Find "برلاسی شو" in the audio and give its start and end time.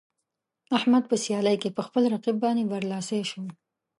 2.73-3.43